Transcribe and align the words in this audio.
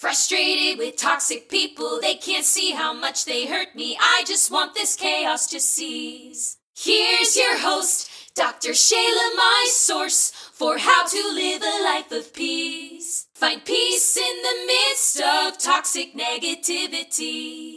Frustrated 0.00 0.78
with 0.78 0.96
toxic 0.96 1.50
people, 1.50 2.00
they 2.00 2.14
can't 2.14 2.46
see 2.46 2.70
how 2.70 2.94
much 2.94 3.26
they 3.26 3.46
hurt 3.46 3.74
me. 3.74 3.98
I 4.00 4.24
just 4.26 4.50
want 4.50 4.72
this 4.72 4.96
chaos 4.96 5.46
to 5.48 5.60
cease. 5.60 6.56
Here's 6.74 7.36
your 7.36 7.58
host, 7.58 8.10
Dr. 8.34 8.70
Shayla, 8.70 9.36
my 9.36 9.66
source 9.68 10.30
for 10.30 10.78
how 10.78 11.06
to 11.06 11.32
live 11.34 11.60
a 11.60 11.84
life 11.84 12.10
of 12.12 12.32
peace. 12.32 13.26
Find 13.34 13.62
peace 13.62 14.16
in 14.16 14.42
the 14.42 14.66
midst 14.66 15.20
of 15.20 15.58
toxic 15.58 16.14
negativity. 16.14 17.74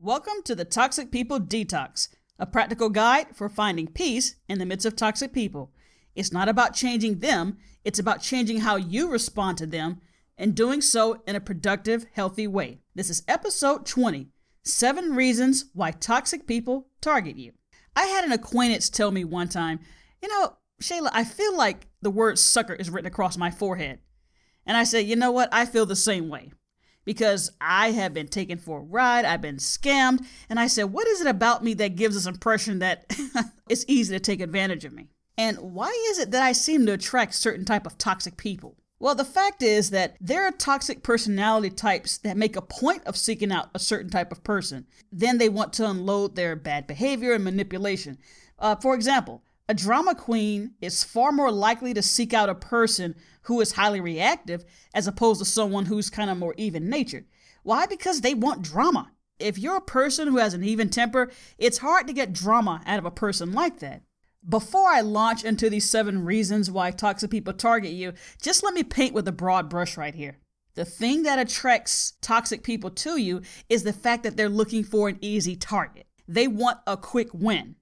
Welcome 0.00 0.42
to 0.46 0.56
the 0.56 0.64
Toxic 0.64 1.12
People 1.12 1.38
Detox, 1.38 2.08
a 2.40 2.46
practical 2.46 2.88
guide 2.88 3.36
for 3.36 3.48
finding 3.48 3.86
peace 3.86 4.34
in 4.48 4.58
the 4.58 4.66
midst 4.66 4.84
of 4.84 4.96
toxic 4.96 5.32
people. 5.32 5.70
It's 6.16 6.32
not 6.32 6.48
about 6.48 6.74
changing 6.74 7.20
them, 7.20 7.58
it's 7.84 8.00
about 8.00 8.20
changing 8.20 8.62
how 8.62 8.74
you 8.74 9.08
respond 9.08 9.58
to 9.58 9.66
them 9.66 10.00
and 10.40 10.54
doing 10.54 10.80
so 10.80 11.22
in 11.26 11.36
a 11.36 11.40
productive, 11.40 12.06
healthy 12.14 12.46
way. 12.46 12.80
This 12.94 13.10
is 13.10 13.22
episode 13.28 13.84
20 13.84 14.30
Seven 14.64 15.14
Reasons 15.14 15.66
Why 15.74 15.90
Toxic 15.90 16.46
People 16.46 16.88
Target 17.02 17.36
You. 17.36 17.52
I 17.94 18.06
had 18.06 18.24
an 18.24 18.32
acquaintance 18.32 18.88
tell 18.88 19.10
me 19.10 19.22
one 19.22 19.48
time, 19.48 19.80
you 20.22 20.28
know, 20.28 20.56
Shayla, 20.82 21.10
I 21.12 21.24
feel 21.24 21.54
like 21.56 21.88
the 22.00 22.10
word 22.10 22.38
sucker 22.38 22.72
is 22.72 22.88
written 22.88 23.06
across 23.06 23.36
my 23.36 23.50
forehead. 23.50 23.98
And 24.64 24.78
I 24.78 24.84
said, 24.84 25.06
you 25.06 25.14
know 25.14 25.30
what? 25.30 25.50
I 25.52 25.66
feel 25.66 25.84
the 25.84 25.94
same 25.94 26.30
way 26.30 26.52
because 27.04 27.52
I 27.60 27.90
have 27.90 28.14
been 28.14 28.28
taken 28.28 28.56
for 28.56 28.78
a 28.78 28.82
ride, 28.82 29.26
I've 29.26 29.42
been 29.42 29.56
scammed, 29.56 30.24
and 30.48 30.58
I 30.58 30.68
said, 30.68 30.84
what 30.84 31.06
is 31.06 31.20
it 31.20 31.26
about 31.26 31.62
me 31.62 31.74
that 31.74 31.96
gives 31.96 32.14
this 32.14 32.26
impression 32.26 32.78
that 32.78 33.04
it's 33.68 33.84
easy 33.88 34.14
to 34.14 34.20
take 34.20 34.40
advantage 34.40 34.86
of 34.86 34.94
me? 34.94 35.10
And 35.36 35.58
why 35.58 35.90
is 36.10 36.18
it 36.18 36.30
that 36.30 36.42
I 36.42 36.52
seem 36.52 36.86
to 36.86 36.92
attract 36.92 37.34
certain 37.34 37.66
type 37.66 37.86
of 37.86 37.98
toxic 37.98 38.38
people? 38.38 38.76
Well, 39.02 39.14
the 39.14 39.24
fact 39.24 39.62
is 39.62 39.88
that 39.90 40.16
there 40.20 40.46
are 40.46 40.52
toxic 40.52 41.02
personality 41.02 41.70
types 41.70 42.18
that 42.18 42.36
make 42.36 42.54
a 42.54 42.60
point 42.60 43.02
of 43.06 43.16
seeking 43.16 43.50
out 43.50 43.70
a 43.74 43.78
certain 43.78 44.10
type 44.10 44.30
of 44.30 44.44
person. 44.44 44.86
Then 45.10 45.38
they 45.38 45.48
want 45.48 45.72
to 45.74 45.88
unload 45.88 46.36
their 46.36 46.54
bad 46.54 46.86
behavior 46.86 47.32
and 47.32 47.42
manipulation. 47.42 48.18
Uh, 48.58 48.76
for 48.76 48.94
example, 48.94 49.42
a 49.70 49.74
drama 49.74 50.14
queen 50.14 50.72
is 50.82 51.02
far 51.02 51.32
more 51.32 51.50
likely 51.50 51.94
to 51.94 52.02
seek 52.02 52.34
out 52.34 52.50
a 52.50 52.54
person 52.54 53.14
who 53.44 53.62
is 53.62 53.72
highly 53.72 54.02
reactive 54.02 54.66
as 54.92 55.06
opposed 55.06 55.38
to 55.38 55.46
someone 55.46 55.86
who's 55.86 56.10
kind 56.10 56.28
of 56.28 56.36
more 56.36 56.54
even 56.58 56.90
natured. 56.90 57.24
Why? 57.62 57.86
Because 57.86 58.20
they 58.20 58.34
want 58.34 58.60
drama. 58.60 59.12
If 59.38 59.58
you're 59.58 59.76
a 59.76 59.80
person 59.80 60.28
who 60.28 60.36
has 60.36 60.52
an 60.52 60.62
even 60.62 60.90
temper, 60.90 61.30
it's 61.56 61.78
hard 61.78 62.06
to 62.06 62.12
get 62.12 62.34
drama 62.34 62.82
out 62.84 62.98
of 62.98 63.06
a 63.06 63.10
person 63.10 63.52
like 63.52 63.78
that. 63.78 64.02
Before 64.48 64.88
I 64.88 65.02
launch 65.02 65.44
into 65.44 65.68
these 65.68 65.88
seven 65.88 66.24
reasons 66.24 66.70
why 66.70 66.92
toxic 66.92 67.30
people 67.30 67.52
target 67.52 67.92
you, 67.92 68.14
just 68.40 68.62
let 68.62 68.72
me 68.72 68.82
paint 68.82 69.12
with 69.12 69.28
a 69.28 69.32
broad 69.32 69.68
brush 69.68 69.98
right 69.98 70.14
here. 70.14 70.38
The 70.76 70.84
thing 70.86 71.24
that 71.24 71.38
attracts 71.38 72.14
toxic 72.22 72.62
people 72.62 72.90
to 72.90 73.18
you 73.18 73.42
is 73.68 73.82
the 73.82 73.92
fact 73.92 74.22
that 74.22 74.38
they're 74.38 74.48
looking 74.48 74.82
for 74.82 75.08
an 75.08 75.18
easy 75.20 75.56
target. 75.56 76.06
They 76.26 76.48
want 76.48 76.78
a 76.86 76.96
quick 76.96 77.28
win. 77.34 77.76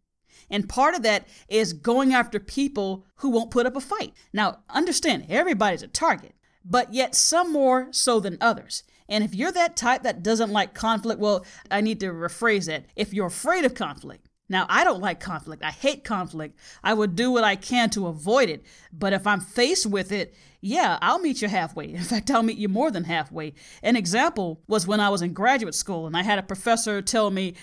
And 0.50 0.69
part 0.69 0.97
of 0.97 1.03
that 1.03 1.28
is 1.48 1.73
going 1.73 2.12
after 2.12 2.41
people 2.41 3.06
who 3.17 3.31
won't 3.31 3.53
put 3.53 3.67
up 3.67 3.77
a 3.77 3.81
fight. 3.81 4.15
Now, 4.33 4.61
understand, 4.69 5.27
everybody's 5.28 5.83
a 5.83 5.89
target, 5.89 6.34
but 6.65 6.93
yet 6.93 7.15
some 7.15 7.53
more 7.53 7.89
so 7.93 8.19
than 8.19 8.39
others. 8.41 8.83
And 9.09 9.22
if 9.22 9.34
you're 9.34 9.53
that 9.53 9.77
type 9.77 10.03
that 10.03 10.22
doesn't 10.22 10.50
like 10.50 10.75
conflict, 10.75 11.20
well, 11.20 11.47
I 11.70 11.83
need 11.83 12.00
to 12.00 12.12
rephrase 12.12 12.67
that. 12.67 12.87
If 12.97 13.12
you're 13.12 13.27
afraid 13.27 13.65
of 13.65 13.75
conflict, 13.75 14.28
now, 14.48 14.66
I 14.68 14.84
don't 14.84 15.00
like 15.00 15.20
conflict. 15.20 15.62
I 15.62 15.70
hate 15.70 16.04
conflict. 16.04 16.58
I 16.82 16.94
would 16.94 17.14
do 17.14 17.30
what 17.30 17.44
I 17.44 17.56
can 17.56 17.91
to 17.91 18.06
avoid 18.06 18.48
it. 18.48 18.64
But 18.92 19.12
if 19.12 19.27
I'm 19.27 19.41
faced 19.41 19.86
with 19.86 20.10
it, 20.10 20.34
yeah, 20.60 20.98
I'll 21.02 21.18
meet 21.18 21.42
you 21.42 21.48
halfway. 21.48 21.92
In 21.94 22.02
fact, 22.02 22.30
I'll 22.30 22.42
meet 22.42 22.58
you 22.58 22.69
more 22.69 22.91
than 22.91 23.04
halfway. 23.04 23.54
An 23.82 23.96
example 23.96 24.62
was 24.66 24.86
when 24.86 25.00
I 25.00 25.10
was 25.10 25.22
in 25.22 25.32
graduate 25.32 25.74
school 25.74 26.06
and 26.06 26.16
I 26.16 26.22
had 26.22 26.38
a 26.38 26.42
professor 26.42 27.02
tell 27.02 27.30
me, 27.30 27.54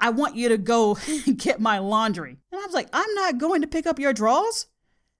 I 0.00 0.10
want 0.10 0.34
you 0.34 0.48
to 0.48 0.58
go 0.58 0.98
get 1.36 1.60
my 1.60 1.78
laundry. 1.78 2.38
And 2.50 2.60
I 2.60 2.64
was 2.64 2.74
like, 2.74 2.88
I'm 2.92 3.14
not 3.14 3.38
going 3.38 3.60
to 3.60 3.66
pick 3.66 3.86
up 3.86 3.98
your 3.98 4.12
drawers. 4.12 4.66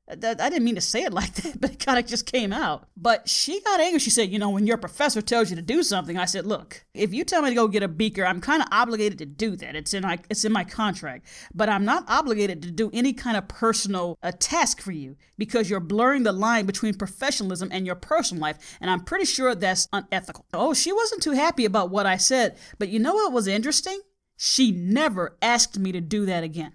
I 0.06 0.14
didn't 0.14 0.64
mean 0.64 0.74
to 0.74 0.82
say 0.82 1.02
it 1.02 1.12
like 1.14 1.34
that, 1.34 1.60
but 1.60 1.72
it 1.72 1.84
kind 1.84 1.98
of 1.98 2.06
just 2.06 2.30
came 2.30 2.52
out. 2.52 2.88
But 2.96 3.28
she 3.28 3.60
got 3.62 3.80
angry. 3.80 3.98
She 3.98 4.10
said, 4.10 4.30
You 4.30 4.38
know, 4.38 4.50
when 4.50 4.66
your 4.66 4.76
professor 4.76 5.22
tells 5.22 5.50
you 5.50 5.56
to 5.56 5.62
do 5.62 5.82
something, 5.82 6.18
I 6.18 6.26
said, 6.26 6.46
Look, 6.46 6.84
if 6.92 7.14
you 7.14 7.24
tell 7.24 7.42
me 7.42 7.50
to 7.50 7.54
go 7.54 7.68
get 7.68 7.82
a 7.82 7.88
beaker, 7.88 8.24
I'm 8.24 8.40
kind 8.40 8.62
of 8.62 8.68
obligated 8.70 9.18
to 9.18 9.26
do 9.26 9.56
that. 9.56 9.76
It's 9.76 9.94
in 9.94 10.02
my, 10.02 10.18
it's 10.28 10.44
in 10.44 10.52
my 10.52 10.64
contract. 10.64 11.26
But 11.54 11.68
I'm 11.68 11.84
not 11.84 12.04
obligated 12.08 12.62
to 12.62 12.70
do 12.70 12.90
any 12.92 13.12
kind 13.12 13.36
of 13.36 13.48
personal 13.48 14.18
uh, 14.22 14.32
task 14.38 14.80
for 14.80 14.92
you 14.92 15.16
because 15.38 15.70
you're 15.70 15.80
blurring 15.80 16.24
the 16.24 16.32
line 16.32 16.66
between 16.66 16.94
professionalism 16.94 17.70
and 17.72 17.86
your 17.86 17.96
personal 17.96 18.42
life. 18.42 18.76
And 18.80 18.90
I'm 18.90 19.00
pretty 19.00 19.24
sure 19.24 19.54
that's 19.54 19.88
unethical. 19.92 20.44
Oh, 20.52 20.74
she 20.74 20.92
wasn't 20.92 21.22
too 21.22 21.32
happy 21.32 21.64
about 21.64 21.90
what 21.90 22.06
I 22.06 22.18
said. 22.18 22.58
But 22.78 22.88
you 22.88 22.98
know 22.98 23.14
what 23.14 23.32
was 23.32 23.46
interesting? 23.46 24.00
She 24.36 24.72
never 24.72 25.36
asked 25.40 25.78
me 25.78 25.92
to 25.92 26.00
do 26.00 26.26
that 26.26 26.44
again. 26.44 26.74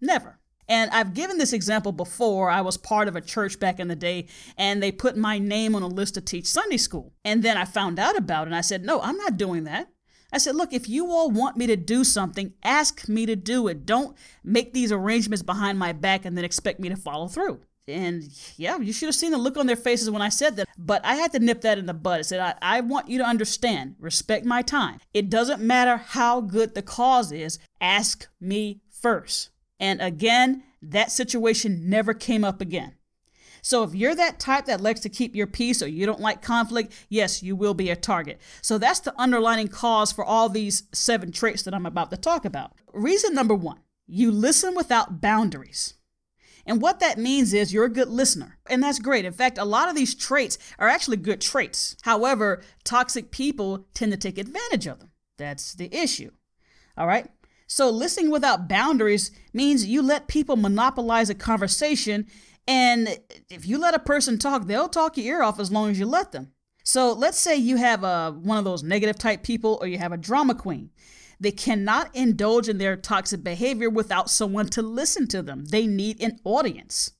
Never. 0.00 0.40
And 0.68 0.90
I've 0.90 1.14
given 1.14 1.38
this 1.38 1.52
example 1.52 1.92
before. 1.92 2.50
I 2.50 2.60
was 2.60 2.76
part 2.76 3.08
of 3.08 3.16
a 3.16 3.20
church 3.20 3.58
back 3.58 3.78
in 3.78 3.88
the 3.88 3.96
day, 3.96 4.26
and 4.56 4.82
they 4.82 4.92
put 4.92 5.16
my 5.16 5.38
name 5.38 5.74
on 5.74 5.82
a 5.82 5.86
list 5.86 6.14
to 6.14 6.20
teach 6.20 6.46
Sunday 6.46 6.76
school. 6.76 7.12
And 7.24 7.42
then 7.42 7.56
I 7.56 7.64
found 7.64 7.98
out 7.98 8.16
about 8.16 8.42
it, 8.42 8.46
and 8.48 8.56
I 8.56 8.60
said, 8.62 8.84
No, 8.84 9.00
I'm 9.00 9.16
not 9.16 9.36
doing 9.36 9.64
that. 9.64 9.88
I 10.32 10.38
said, 10.38 10.56
Look, 10.56 10.72
if 10.72 10.88
you 10.88 11.10
all 11.10 11.30
want 11.30 11.56
me 11.56 11.66
to 11.66 11.76
do 11.76 12.02
something, 12.02 12.54
ask 12.62 13.08
me 13.08 13.26
to 13.26 13.36
do 13.36 13.68
it. 13.68 13.86
Don't 13.86 14.16
make 14.42 14.72
these 14.72 14.90
arrangements 14.90 15.42
behind 15.42 15.78
my 15.78 15.92
back 15.92 16.24
and 16.24 16.36
then 16.36 16.44
expect 16.44 16.80
me 16.80 16.88
to 16.88 16.96
follow 16.96 17.28
through. 17.28 17.60
And 17.86 18.24
yeah, 18.56 18.78
you 18.78 18.92
should 18.92 19.06
have 19.06 19.14
seen 19.14 19.32
the 19.32 19.38
look 19.38 19.56
on 19.56 19.66
their 19.66 19.76
faces 19.76 20.10
when 20.10 20.22
I 20.22 20.30
said 20.30 20.56
that. 20.56 20.68
But 20.78 21.04
I 21.04 21.16
had 21.16 21.32
to 21.32 21.38
nip 21.38 21.60
that 21.60 21.78
in 21.78 21.86
the 21.86 21.94
bud. 21.94 22.18
I 22.18 22.22
said, 22.22 22.40
I, 22.40 22.54
I 22.76 22.80
want 22.80 23.08
you 23.08 23.18
to 23.18 23.24
understand, 23.24 23.96
respect 23.98 24.46
my 24.46 24.62
time. 24.62 24.98
It 25.12 25.28
doesn't 25.28 25.60
matter 25.60 25.98
how 25.98 26.40
good 26.40 26.74
the 26.74 26.82
cause 26.82 27.30
is, 27.30 27.58
ask 27.80 28.26
me 28.40 28.80
first. 28.90 29.50
And 29.80 30.00
again, 30.00 30.62
that 30.82 31.10
situation 31.10 31.88
never 31.88 32.14
came 32.14 32.44
up 32.44 32.60
again. 32.60 32.94
So 33.62 33.82
if 33.82 33.94
you're 33.94 34.14
that 34.14 34.38
type 34.38 34.66
that 34.66 34.82
likes 34.82 35.00
to 35.00 35.08
keep 35.08 35.34
your 35.34 35.46
peace 35.46 35.82
or 35.82 35.88
you 35.88 36.04
don't 36.04 36.20
like 36.20 36.42
conflict, 36.42 36.92
yes, 37.08 37.42
you 37.42 37.56
will 37.56 37.72
be 37.72 37.88
a 37.88 37.96
target. 37.96 38.38
So 38.60 38.76
that's 38.76 39.00
the 39.00 39.18
underlining 39.18 39.68
cause 39.68 40.12
for 40.12 40.22
all 40.22 40.50
these 40.50 40.82
seven 40.92 41.32
traits 41.32 41.62
that 41.62 41.72
I'm 41.72 41.86
about 41.86 42.10
to 42.10 42.18
talk 42.18 42.44
about. 42.44 42.72
Reason 42.92 43.34
number 43.34 43.54
one 43.54 43.78
you 44.06 44.30
listen 44.30 44.74
without 44.74 45.22
boundaries. 45.22 45.94
And 46.66 46.80
what 46.80 47.00
that 47.00 47.18
means 47.18 47.54
is 47.54 47.72
you're 47.72 47.84
a 47.84 47.90
good 47.90 48.08
listener. 48.08 48.58
And 48.68 48.82
that's 48.82 48.98
great. 48.98 49.24
In 49.24 49.32
fact, 49.32 49.56
a 49.58 49.64
lot 49.64 49.88
of 49.88 49.94
these 49.94 50.14
traits 50.14 50.58
are 50.78 50.88
actually 50.88 51.16
good 51.18 51.40
traits. 51.40 51.96
However, 52.02 52.62
toxic 52.84 53.30
people 53.30 53.86
tend 53.94 54.12
to 54.12 54.18
take 54.18 54.38
advantage 54.38 54.86
of 54.86 54.98
them. 54.98 55.10
That's 55.36 55.74
the 55.74 55.94
issue. 55.94 56.30
All 56.96 57.06
right. 57.06 57.30
So, 57.66 57.88
listening 57.90 58.30
without 58.30 58.68
boundaries 58.68 59.30
means 59.52 59.86
you 59.86 60.02
let 60.02 60.28
people 60.28 60.56
monopolize 60.56 61.30
a 61.30 61.34
conversation, 61.34 62.26
and 62.68 63.18
if 63.50 63.66
you 63.66 63.78
let 63.78 63.94
a 63.94 63.98
person 63.98 64.38
talk, 64.38 64.66
they'll 64.66 64.88
talk 64.88 65.16
your 65.16 65.38
ear 65.38 65.42
off 65.42 65.58
as 65.58 65.72
long 65.72 65.90
as 65.90 65.98
you 65.98 66.06
let 66.06 66.32
them. 66.32 66.52
So, 66.84 67.12
let's 67.12 67.38
say 67.38 67.56
you 67.56 67.76
have 67.76 68.04
a, 68.04 68.32
one 68.32 68.58
of 68.58 68.64
those 68.64 68.82
negative 68.82 69.18
type 69.18 69.42
people, 69.42 69.78
or 69.80 69.86
you 69.86 69.98
have 69.98 70.12
a 70.12 70.18
drama 70.18 70.54
queen. 70.54 70.90
They 71.40 71.52
cannot 71.52 72.14
indulge 72.14 72.68
in 72.68 72.78
their 72.78 72.96
toxic 72.96 73.42
behavior 73.42 73.90
without 73.90 74.30
someone 74.30 74.68
to 74.68 74.82
listen 74.82 75.26
to 75.28 75.42
them. 75.42 75.64
They 75.64 75.86
need 75.86 76.22
an 76.22 76.38
audience. 76.44 77.12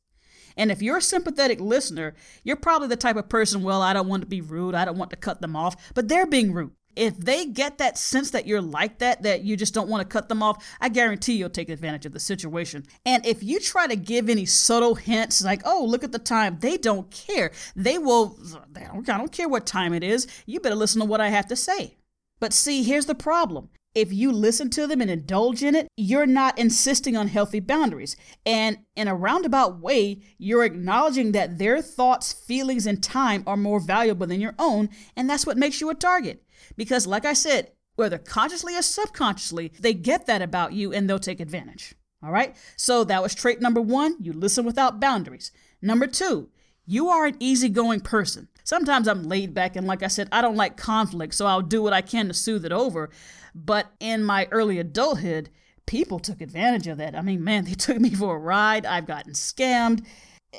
And 0.56 0.70
if 0.70 0.80
you're 0.80 0.98
a 0.98 1.02
sympathetic 1.02 1.60
listener, 1.60 2.14
you're 2.44 2.56
probably 2.56 2.88
the 2.88 2.96
type 2.96 3.16
of 3.16 3.28
person, 3.28 3.62
well, 3.62 3.82
I 3.82 3.92
don't 3.92 4.08
want 4.08 4.22
to 4.22 4.28
be 4.28 4.40
rude, 4.40 4.74
I 4.74 4.84
don't 4.84 4.98
want 4.98 5.10
to 5.10 5.16
cut 5.16 5.40
them 5.40 5.56
off, 5.56 5.92
but 5.94 6.08
they're 6.08 6.26
being 6.26 6.52
rude 6.52 6.72
if 6.96 7.16
they 7.16 7.46
get 7.46 7.78
that 7.78 7.98
sense 7.98 8.30
that 8.30 8.46
you're 8.46 8.60
like 8.60 8.98
that, 8.98 9.22
that 9.22 9.42
you 9.42 9.56
just 9.56 9.74
don't 9.74 9.88
want 9.88 10.02
to 10.02 10.12
cut 10.12 10.28
them 10.28 10.42
off, 10.42 10.64
I 10.80 10.88
guarantee 10.88 11.34
you'll 11.34 11.50
take 11.50 11.68
advantage 11.68 12.06
of 12.06 12.12
the 12.12 12.20
situation. 12.20 12.84
And 13.04 13.24
if 13.26 13.42
you 13.42 13.60
try 13.60 13.86
to 13.86 13.96
give 13.96 14.28
any 14.28 14.46
subtle 14.46 14.94
hints, 14.94 15.44
like, 15.44 15.62
oh, 15.64 15.84
look 15.84 16.04
at 16.04 16.12
the 16.12 16.18
time, 16.18 16.58
they 16.60 16.76
don't 16.76 17.10
care. 17.10 17.50
They 17.74 17.98
will, 17.98 18.38
they 18.70 18.84
don't, 18.84 19.08
I 19.08 19.18
don't 19.18 19.32
care 19.32 19.48
what 19.48 19.66
time 19.66 19.92
it 19.92 20.04
is. 20.04 20.26
You 20.46 20.60
better 20.60 20.74
listen 20.74 21.00
to 21.00 21.06
what 21.06 21.20
I 21.20 21.28
have 21.28 21.46
to 21.48 21.56
say. 21.56 21.96
But 22.40 22.52
see, 22.52 22.82
here's 22.82 23.06
the 23.06 23.14
problem. 23.14 23.70
If 23.94 24.12
you 24.12 24.32
listen 24.32 24.70
to 24.70 24.86
them 24.86 25.00
and 25.00 25.10
indulge 25.10 25.62
in 25.62 25.74
it, 25.74 25.88
you're 25.96 26.26
not 26.26 26.58
insisting 26.58 27.16
on 27.16 27.28
healthy 27.28 27.60
boundaries. 27.60 28.16
And 28.44 28.78
in 28.96 29.06
a 29.06 29.14
roundabout 29.14 29.80
way, 29.80 30.20
you're 30.36 30.64
acknowledging 30.64 31.32
that 31.32 31.58
their 31.58 31.80
thoughts, 31.80 32.32
feelings, 32.32 32.86
and 32.86 33.02
time 33.02 33.44
are 33.46 33.56
more 33.56 33.78
valuable 33.78 34.26
than 34.26 34.40
your 34.40 34.54
own, 34.58 34.90
and 35.16 35.30
that's 35.30 35.46
what 35.46 35.56
makes 35.56 35.80
you 35.80 35.90
a 35.90 35.94
target. 35.94 36.42
Because, 36.76 37.06
like 37.06 37.24
I 37.24 37.34
said, 37.34 37.70
whether 37.96 38.18
consciously 38.18 38.76
or 38.76 38.82
subconsciously, 38.82 39.72
they 39.78 39.94
get 39.94 40.26
that 40.26 40.42
about 40.42 40.72
you 40.72 40.92
and 40.92 41.08
they'll 41.08 41.18
take 41.18 41.40
advantage. 41.40 41.94
All 42.22 42.32
right? 42.32 42.56
So 42.76 43.04
that 43.04 43.22
was 43.22 43.34
trait 43.34 43.60
number 43.60 43.80
one 43.80 44.16
you 44.20 44.32
listen 44.32 44.64
without 44.64 45.00
boundaries. 45.00 45.52
Number 45.80 46.06
two, 46.06 46.48
you 46.86 47.08
are 47.08 47.26
an 47.26 47.36
easygoing 47.38 48.00
person. 48.00 48.48
Sometimes 48.64 49.06
I'm 49.06 49.22
laid 49.22 49.52
back, 49.52 49.76
and 49.76 49.86
like 49.86 50.02
I 50.02 50.08
said, 50.08 50.28
I 50.32 50.40
don't 50.40 50.56
like 50.56 50.76
conflict, 50.76 51.34
so 51.34 51.46
I'll 51.46 51.62
do 51.62 51.82
what 51.82 51.92
I 51.92 52.00
can 52.00 52.28
to 52.28 52.34
soothe 52.34 52.64
it 52.64 52.72
over. 52.72 53.10
But 53.54 53.92
in 54.00 54.24
my 54.24 54.48
early 54.50 54.78
adulthood, 54.78 55.50
people 55.86 56.18
took 56.18 56.40
advantage 56.40 56.86
of 56.86 56.96
that. 56.98 57.14
I 57.14 57.20
mean, 57.20 57.44
man, 57.44 57.64
they 57.66 57.74
took 57.74 58.00
me 58.00 58.10
for 58.10 58.36
a 58.36 58.40
ride. 58.40 58.86
I've 58.86 59.06
gotten 59.06 59.34
scammed. 59.34 60.04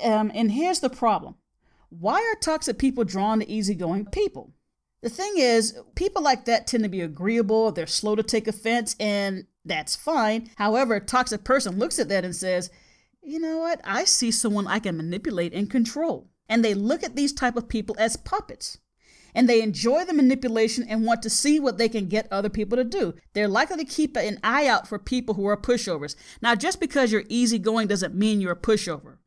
Um, 0.03 0.31
and 0.33 0.51
here's 0.51 0.79
the 0.79 0.89
problem 0.89 1.35
why 1.89 2.19
are 2.19 2.39
toxic 2.39 2.77
people 2.77 3.03
drawn 3.03 3.39
to 3.39 3.49
easygoing 3.49 4.05
people? 4.07 4.53
The 5.01 5.09
thing 5.09 5.33
is, 5.37 5.77
people 5.95 6.23
like 6.23 6.45
that 6.45 6.67
tend 6.67 6.83
to 6.83 6.89
be 6.89 7.01
agreeable, 7.01 7.71
they're 7.71 7.87
slow 7.87 8.15
to 8.15 8.23
take 8.23 8.47
offense, 8.47 8.95
and 8.99 9.45
that's 9.63 9.95
fine. 9.95 10.49
However, 10.57 10.95
a 10.95 10.99
toxic 10.99 11.43
person 11.43 11.77
looks 11.77 11.99
at 11.99 12.09
that 12.09 12.25
and 12.25 12.35
says, 12.35 12.69
you 13.21 13.39
know 13.39 13.57
what? 13.57 13.81
I 13.83 14.05
see 14.05 14.31
someone 14.31 14.67
I 14.67 14.79
can 14.79 14.97
manipulate 14.97 15.53
and 15.53 15.69
control. 15.69 16.29
And 16.47 16.63
they 16.63 16.73
look 16.73 17.03
at 17.03 17.15
these 17.15 17.33
type 17.33 17.55
of 17.55 17.67
people 17.67 17.95
as 17.99 18.17
puppets. 18.17 18.77
And 19.33 19.49
they 19.49 19.61
enjoy 19.61 20.05
the 20.05 20.13
manipulation 20.13 20.85
and 20.87 21.05
want 21.05 21.21
to 21.23 21.29
see 21.29 21.59
what 21.59 21.77
they 21.77 21.89
can 21.89 22.07
get 22.07 22.27
other 22.31 22.49
people 22.49 22.77
to 22.77 22.85
do. 22.85 23.15
They're 23.33 23.49
likely 23.49 23.77
to 23.77 23.85
keep 23.85 24.15
an 24.15 24.39
eye 24.43 24.65
out 24.67 24.87
for 24.87 24.97
people 24.97 25.35
who 25.35 25.45
are 25.47 25.57
pushovers. 25.57 26.15
Now, 26.41 26.55
just 26.55 26.79
because 26.79 27.11
you're 27.11 27.25
easygoing 27.27 27.87
doesn't 27.87 28.15
mean 28.15 28.39
you're 28.39 28.53
a 28.53 28.55
pushover. 28.55 29.17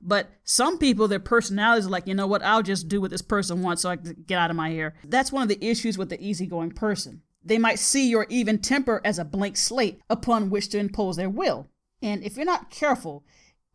But 0.00 0.30
some 0.44 0.78
people, 0.78 1.06
their 1.06 1.20
personalities 1.20 1.86
are 1.86 1.90
like, 1.90 2.06
you 2.06 2.14
know 2.14 2.26
what, 2.26 2.42
I'll 2.44 2.62
just 2.62 2.88
do 2.88 3.00
what 3.00 3.10
this 3.10 3.22
person 3.22 3.62
wants 3.62 3.82
so 3.82 3.90
I 3.90 3.96
can 3.96 4.24
get 4.26 4.38
out 4.38 4.50
of 4.50 4.56
my 4.56 4.70
hair. 4.70 4.94
That's 5.04 5.32
one 5.32 5.42
of 5.42 5.48
the 5.48 5.64
issues 5.64 5.96
with 5.96 6.08
the 6.08 6.20
easygoing 6.24 6.72
person. 6.72 7.22
They 7.44 7.58
might 7.58 7.78
see 7.78 8.08
your 8.08 8.26
even 8.28 8.58
temper 8.58 9.00
as 9.04 9.18
a 9.18 9.24
blank 9.24 9.56
slate 9.56 10.00
upon 10.10 10.50
which 10.50 10.68
to 10.70 10.78
impose 10.78 11.16
their 11.16 11.30
will. 11.30 11.68
And 12.00 12.22
if 12.24 12.36
you're 12.36 12.44
not 12.44 12.70
careful, 12.70 13.24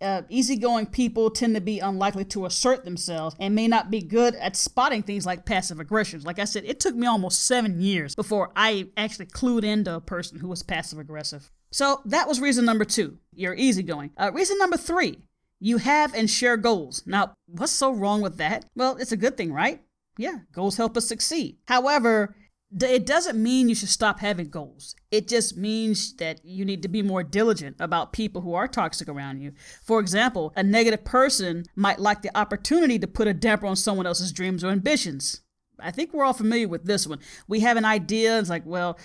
uh, 0.01 0.21
easygoing 0.29 0.87
people 0.87 1.29
tend 1.29 1.55
to 1.55 1.61
be 1.61 1.79
unlikely 1.79 2.25
to 2.25 2.45
assert 2.45 2.85
themselves 2.85 3.35
and 3.39 3.55
may 3.55 3.67
not 3.67 3.89
be 3.89 4.01
good 4.01 4.35
at 4.35 4.55
spotting 4.55 5.03
things 5.03 5.25
like 5.25 5.45
passive 5.45 5.79
aggressions. 5.79 6.25
Like 6.25 6.39
I 6.39 6.45
said, 6.45 6.65
it 6.65 6.79
took 6.79 6.95
me 6.95 7.07
almost 7.07 7.45
seven 7.45 7.81
years 7.81 8.15
before 8.15 8.51
I 8.55 8.89
actually 8.95 9.27
clued 9.27 9.63
into 9.63 9.95
a 9.95 10.01
person 10.01 10.39
who 10.39 10.47
was 10.47 10.63
passive 10.63 10.99
aggressive. 10.99 11.51
So 11.71 12.01
that 12.05 12.27
was 12.27 12.39
reason 12.39 12.65
number 12.65 12.85
two. 12.85 13.17
You're 13.33 13.55
easygoing. 13.55 14.11
Uh, 14.17 14.31
reason 14.33 14.57
number 14.57 14.77
three. 14.77 15.17
You 15.59 15.77
have 15.77 16.13
and 16.13 16.29
share 16.29 16.55
goals. 16.55 17.01
Now, 17.07 17.33
what's 17.47 17.71
so 17.71 17.91
wrong 17.91 18.21
with 18.21 18.37
that? 18.37 18.65
Well, 18.75 18.97
it's 18.97 19.11
a 19.11 19.17
good 19.17 19.37
thing, 19.37 19.51
right? 19.51 19.81
Yeah, 20.17 20.39
goals 20.51 20.77
help 20.77 20.95
us 20.97 21.07
succeed. 21.07 21.57
However, 21.67 22.35
it 22.81 23.05
doesn't 23.05 23.41
mean 23.41 23.69
you 23.69 23.75
should 23.75 23.89
stop 23.89 24.19
having 24.19 24.49
goals. 24.49 24.95
It 25.09 25.27
just 25.27 25.55
means 25.55 26.15
that 26.17 26.43
you 26.43 26.65
need 26.65 26.81
to 26.81 26.89
be 26.89 27.01
more 27.01 27.23
diligent 27.23 27.77
about 27.79 28.11
people 28.11 28.41
who 28.41 28.53
are 28.53 28.67
toxic 28.67 29.07
around 29.07 29.39
you. 29.39 29.53
For 29.83 29.99
example, 29.99 30.51
a 30.55 30.63
negative 30.63 31.05
person 31.05 31.63
might 31.75 31.99
like 31.99 32.21
the 32.21 32.37
opportunity 32.37 32.99
to 32.99 33.07
put 33.07 33.27
a 33.27 33.33
damper 33.33 33.67
on 33.67 33.77
someone 33.77 34.05
else's 34.05 34.33
dreams 34.33 34.63
or 34.63 34.71
ambitions. 34.71 35.41
I 35.79 35.91
think 35.91 36.13
we're 36.13 36.25
all 36.25 36.33
familiar 36.33 36.67
with 36.67 36.85
this 36.85 37.07
one. 37.07 37.19
We 37.47 37.61
have 37.61 37.77
an 37.77 37.85
idea, 37.85 38.37
it's 38.39 38.49
like, 38.49 38.65
well, 38.65 38.99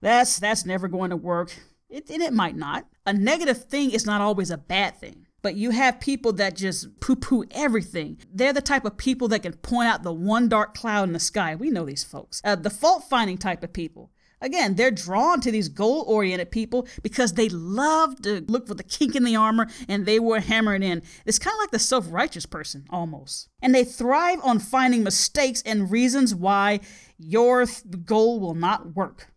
that's 0.00 0.38
that's 0.38 0.64
never 0.64 0.88
going 0.88 1.10
to 1.10 1.16
work. 1.16 1.54
It, 1.88 2.10
and 2.10 2.22
it 2.22 2.32
might 2.32 2.56
not. 2.56 2.86
A 3.06 3.12
negative 3.12 3.64
thing 3.64 3.92
is 3.92 4.06
not 4.06 4.20
always 4.20 4.50
a 4.50 4.58
bad 4.58 4.96
thing. 4.96 5.26
But 5.40 5.54
you 5.54 5.70
have 5.70 6.00
people 6.00 6.32
that 6.34 6.56
just 6.56 7.00
poo 7.00 7.16
poo 7.16 7.44
everything. 7.52 8.18
They're 8.32 8.52
the 8.52 8.60
type 8.60 8.84
of 8.84 8.96
people 8.96 9.28
that 9.28 9.42
can 9.42 9.52
point 9.54 9.88
out 9.88 10.02
the 10.02 10.12
one 10.12 10.48
dark 10.48 10.74
cloud 10.74 11.04
in 11.04 11.12
the 11.12 11.20
sky. 11.20 11.54
We 11.54 11.70
know 11.70 11.84
these 11.84 12.04
folks. 12.04 12.42
Uh, 12.44 12.56
the 12.56 12.70
fault 12.70 13.04
finding 13.08 13.38
type 13.38 13.62
of 13.62 13.72
people. 13.72 14.10
Again, 14.40 14.76
they're 14.76 14.92
drawn 14.92 15.40
to 15.40 15.50
these 15.50 15.68
goal 15.68 16.04
oriented 16.06 16.50
people 16.50 16.86
because 17.02 17.32
they 17.32 17.48
love 17.48 18.22
to 18.22 18.44
look 18.46 18.68
for 18.68 18.74
the 18.74 18.84
kink 18.84 19.16
in 19.16 19.24
the 19.24 19.34
armor 19.34 19.66
and 19.88 20.06
they 20.06 20.20
were 20.20 20.40
hammer 20.40 20.74
it 20.74 20.82
in. 20.82 21.02
It's 21.26 21.40
kind 21.40 21.54
of 21.54 21.58
like 21.58 21.72
the 21.72 21.78
self 21.78 22.06
righteous 22.10 22.46
person, 22.46 22.84
almost. 22.90 23.48
And 23.60 23.74
they 23.74 23.84
thrive 23.84 24.38
on 24.44 24.60
finding 24.60 25.02
mistakes 25.02 25.62
and 25.66 25.90
reasons 25.90 26.34
why 26.34 26.80
your 27.18 27.66
th- 27.66 27.82
goal 28.04 28.38
will 28.38 28.54
not 28.54 28.94
work. 28.94 29.32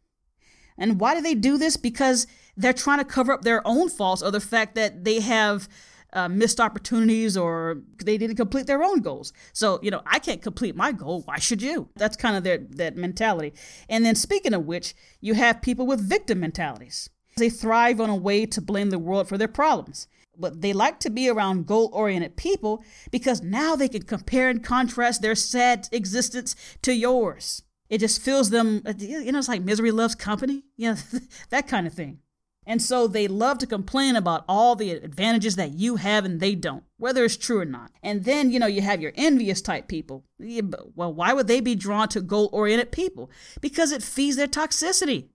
And 0.77 0.99
why 0.99 1.15
do 1.15 1.21
they 1.21 1.35
do 1.35 1.57
this? 1.57 1.77
Because 1.77 2.27
they're 2.55 2.73
trying 2.73 2.99
to 2.99 3.05
cover 3.05 3.31
up 3.31 3.41
their 3.41 3.65
own 3.65 3.89
faults 3.89 4.21
or 4.21 4.29
the 4.29 4.39
fact 4.39 4.75
that 4.75 5.03
they 5.03 5.19
have 5.19 5.67
uh, 6.13 6.27
missed 6.27 6.59
opportunities 6.59 7.37
or 7.37 7.81
they 8.03 8.17
didn't 8.17 8.35
complete 8.35 8.67
their 8.67 8.83
own 8.83 8.99
goals. 8.99 9.33
So, 9.53 9.79
you 9.81 9.91
know, 9.91 10.01
I 10.05 10.19
can't 10.19 10.41
complete 10.41 10.75
my 10.75 10.91
goal. 10.91 11.21
Why 11.25 11.39
should 11.39 11.61
you? 11.61 11.89
That's 11.95 12.17
kind 12.17 12.35
of 12.35 12.43
their 12.43 12.59
that 12.71 12.97
mentality. 12.97 13.53
And 13.89 14.05
then 14.05 14.15
speaking 14.15 14.53
of 14.53 14.65
which, 14.65 14.93
you 15.19 15.33
have 15.35 15.61
people 15.61 15.85
with 15.85 16.07
victim 16.07 16.39
mentalities. 16.39 17.09
They 17.37 17.49
thrive 17.49 18.01
on 18.01 18.09
a 18.09 18.15
way 18.15 18.45
to 18.45 18.61
blame 18.61 18.89
the 18.89 18.99
world 18.99 19.27
for 19.27 19.37
their 19.37 19.47
problems. 19.47 20.07
But 20.37 20.61
they 20.61 20.73
like 20.73 20.99
to 21.01 21.09
be 21.09 21.29
around 21.29 21.67
goal 21.67 21.89
oriented 21.93 22.35
people 22.35 22.83
because 23.11 23.41
now 23.41 23.75
they 23.75 23.87
can 23.87 24.03
compare 24.03 24.49
and 24.49 24.63
contrast 24.63 25.21
their 25.21 25.35
sad 25.35 25.87
existence 25.91 26.55
to 26.81 26.93
yours. 26.93 27.63
It 27.89 27.99
just 27.99 28.21
fills 28.21 28.49
them, 28.49 28.81
you 28.97 29.31
know, 29.31 29.39
it's 29.39 29.49
like 29.49 29.61
misery 29.61 29.91
loves 29.91 30.15
company, 30.15 30.63
you 30.77 30.91
know, 30.91 30.97
that 31.49 31.67
kind 31.67 31.85
of 31.85 31.93
thing. 31.93 32.19
And 32.65 32.81
so 32.81 33.07
they 33.07 33.27
love 33.27 33.57
to 33.59 33.67
complain 33.67 34.15
about 34.15 34.45
all 34.47 34.75
the 34.75 34.91
advantages 34.91 35.55
that 35.55 35.73
you 35.73 35.95
have 35.95 36.25
and 36.25 36.39
they 36.39 36.53
don't, 36.53 36.83
whether 36.97 37.25
it's 37.25 37.37
true 37.37 37.59
or 37.59 37.65
not. 37.65 37.91
And 38.03 38.23
then, 38.23 38.51
you 38.51 38.59
know, 38.59 38.67
you 38.67 38.81
have 38.81 39.01
your 39.01 39.13
envious 39.15 39.61
type 39.61 39.87
people. 39.87 40.25
Well, 40.39 41.13
why 41.13 41.33
would 41.33 41.47
they 41.47 41.59
be 41.59 41.73
drawn 41.75 42.07
to 42.09 42.21
goal 42.21 42.49
oriented 42.51 42.91
people? 42.91 43.31
Because 43.61 43.91
it 43.91 44.03
feeds 44.03 44.37
their 44.37 44.47
toxicity. 44.47 45.29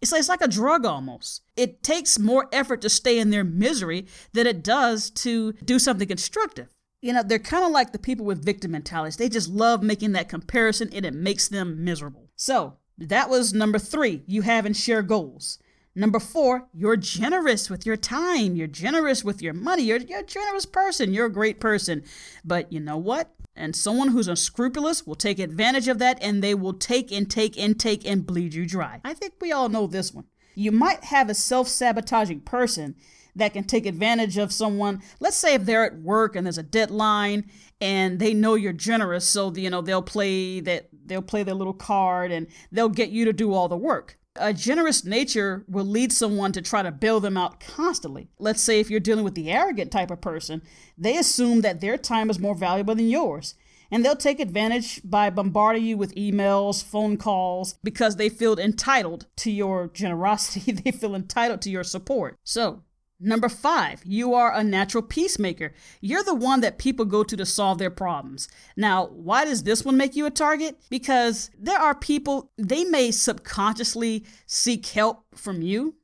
It's 0.00 0.10
like, 0.10 0.20
it's 0.20 0.28
like 0.28 0.40
a 0.40 0.48
drug 0.48 0.84
almost. 0.86 1.42
It 1.56 1.82
takes 1.82 2.18
more 2.18 2.48
effort 2.52 2.80
to 2.80 2.88
stay 2.88 3.18
in 3.18 3.30
their 3.30 3.44
misery 3.44 4.06
than 4.32 4.46
it 4.46 4.64
does 4.64 5.10
to 5.10 5.52
do 5.64 5.78
something 5.78 6.08
constructive. 6.08 6.68
You 7.02 7.12
know, 7.12 7.22
they're 7.22 7.38
kind 7.38 7.64
of 7.64 7.70
like 7.70 7.92
the 7.92 7.98
people 7.98 8.24
with 8.24 8.44
victim 8.44 8.72
mentalities. 8.72 9.16
They 9.16 9.28
just 9.28 9.48
love 9.48 9.82
making 9.82 10.12
that 10.12 10.28
comparison 10.28 10.88
and 10.92 11.04
it 11.04 11.14
makes 11.14 11.48
them 11.48 11.84
miserable. 11.84 12.30
So, 12.34 12.78
that 12.98 13.30
was 13.30 13.52
number 13.52 13.78
three. 13.78 14.22
You 14.26 14.42
have 14.42 14.66
and 14.66 14.76
share 14.76 15.02
goals. 15.02 15.58
Number 15.94 16.18
four, 16.18 16.68
you're 16.72 16.96
generous 16.96 17.68
with 17.68 17.84
your 17.84 17.96
time. 17.96 18.56
You're 18.56 18.66
generous 18.66 19.22
with 19.22 19.42
your 19.42 19.52
money. 19.52 19.82
You're, 19.82 19.98
you're 19.98 20.20
a 20.20 20.26
generous 20.26 20.64
person. 20.64 21.12
You're 21.12 21.26
a 21.26 21.32
great 21.32 21.60
person. 21.60 22.02
But 22.44 22.72
you 22.72 22.80
know 22.80 22.96
what? 22.96 23.34
And 23.54 23.76
someone 23.76 24.08
who's 24.08 24.28
unscrupulous 24.28 25.06
will 25.06 25.14
take 25.14 25.38
advantage 25.38 25.88
of 25.88 25.98
that 25.98 26.18
and 26.22 26.42
they 26.42 26.54
will 26.54 26.72
take 26.72 27.12
and 27.12 27.30
take 27.30 27.58
and 27.58 27.78
take 27.78 28.06
and 28.06 28.26
bleed 28.26 28.54
you 28.54 28.66
dry. 28.66 29.00
I 29.04 29.12
think 29.12 29.34
we 29.40 29.52
all 29.52 29.68
know 29.68 29.86
this 29.86 30.14
one. 30.14 30.24
You 30.54 30.72
might 30.72 31.04
have 31.04 31.28
a 31.28 31.34
self 31.34 31.68
sabotaging 31.68 32.40
person 32.40 32.96
that 33.36 33.52
can 33.52 33.64
take 33.64 33.86
advantage 33.86 34.38
of 34.38 34.52
someone. 34.52 35.02
Let's 35.20 35.36
say 35.36 35.54
if 35.54 35.64
they're 35.64 35.84
at 35.84 35.98
work 35.98 36.36
and 36.36 36.46
there's 36.46 36.58
a 36.58 36.62
deadline 36.62 37.50
and 37.80 38.18
they 38.18 38.34
know 38.34 38.54
you're 38.54 38.72
generous, 38.72 39.26
so 39.26 39.52
you 39.54 39.70
know 39.70 39.82
they'll 39.82 40.02
play 40.02 40.60
that 40.60 40.88
they'll 41.04 41.22
play 41.22 41.42
their 41.42 41.54
little 41.54 41.72
card 41.74 42.30
and 42.30 42.46
they'll 42.70 42.88
get 42.88 43.10
you 43.10 43.24
to 43.26 43.32
do 43.32 43.52
all 43.52 43.68
the 43.68 43.76
work. 43.76 44.18
A 44.36 44.54
generous 44.54 45.04
nature 45.04 45.64
will 45.68 45.84
lead 45.84 46.10
someone 46.10 46.52
to 46.52 46.62
try 46.62 46.82
to 46.82 46.90
bail 46.90 47.20
them 47.20 47.36
out 47.36 47.60
constantly. 47.60 48.28
Let's 48.38 48.62
say 48.62 48.80
if 48.80 48.90
you're 48.90 49.00
dealing 49.00 49.24
with 49.24 49.34
the 49.34 49.50
arrogant 49.50 49.90
type 49.92 50.10
of 50.10 50.22
person, 50.22 50.62
they 50.96 51.18
assume 51.18 51.60
that 51.60 51.80
their 51.80 51.98
time 51.98 52.30
is 52.30 52.38
more 52.38 52.54
valuable 52.54 52.94
than 52.94 53.08
yours. 53.08 53.54
And 53.90 54.02
they'll 54.02 54.16
take 54.16 54.40
advantage 54.40 55.02
by 55.04 55.28
bombarding 55.28 55.84
you 55.84 55.98
with 55.98 56.14
emails, 56.14 56.82
phone 56.82 57.18
calls, 57.18 57.74
because 57.84 58.16
they 58.16 58.30
feel 58.30 58.58
entitled 58.58 59.26
to 59.36 59.50
your 59.50 59.88
generosity. 59.88 60.72
they 60.84 60.92
feel 60.92 61.14
entitled 61.14 61.60
to 61.62 61.70
your 61.70 61.84
support. 61.84 62.38
So, 62.42 62.84
Number 63.24 63.48
five, 63.48 64.02
you 64.04 64.34
are 64.34 64.52
a 64.52 64.64
natural 64.64 65.02
peacemaker. 65.02 65.72
You're 66.00 66.24
the 66.24 66.34
one 66.34 66.60
that 66.62 66.78
people 66.78 67.04
go 67.04 67.22
to 67.22 67.36
to 67.36 67.46
solve 67.46 67.78
their 67.78 67.88
problems. 67.88 68.48
Now, 68.76 69.06
why 69.06 69.44
does 69.44 69.62
this 69.62 69.84
one 69.84 69.96
make 69.96 70.16
you 70.16 70.26
a 70.26 70.30
target? 70.30 70.76
Because 70.90 71.48
there 71.56 71.78
are 71.78 71.94
people, 71.94 72.50
they 72.58 72.82
may 72.82 73.12
subconsciously 73.12 74.26
seek 74.46 74.86
help 74.86 75.24
from 75.36 75.62
you, 75.62 75.94